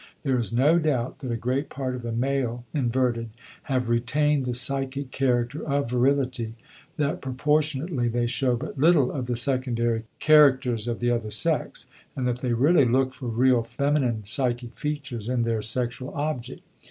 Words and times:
There 0.23 0.39
is 0.39 0.51
no 0.51 0.79
doubt 0.79 1.19
that 1.19 1.29
a 1.29 1.37
great 1.37 1.69
part 1.69 1.93
of 1.93 2.01
the 2.01 2.11
male 2.11 2.65
inverted 2.73 3.29
have 3.65 3.87
retained 3.87 4.45
the 4.45 4.53
psychic 4.55 5.11
character 5.11 5.63
of 5.63 5.91
virility, 5.91 6.55
that 6.97 7.21
proportionately 7.21 8.07
they 8.07 8.25
show 8.25 8.55
but 8.57 8.79
little 8.79 9.11
of 9.11 9.27
the 9.27 9.35
secondary 9.35 10.05
characters 10.19 10.87
of 10.87 11.01
the 11.01 11.11
other 11.11 11.29
sex, 11.29 11.85
and 12.15 12.27
that 12.27 12.39
they 12.39 12.53
really 12.53 12.83
look 12.85 13.13
for 13.13 13.27
real 13.27 13.61
feminine 13.61 14.23
psychic 14.23 14.75
features 14.75 15.29
in 15.29 15.43
their 15.43 15.61
sexual 15.61 16.11
object. 16.15 16.63